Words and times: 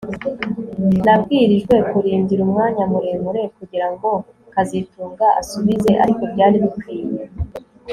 Nabwirijwe 1.05 1.75
kurindira 1.89 2.41
umwanya 2.47 2.83
muremure 2.91 3.43
kugirango 3.57 4.09
kazitunga 4.53 5.25
asubize 5.39 5.91
ariko 6.03 6.23
byari 6.33 6.57
bikwiye 6.63 7.21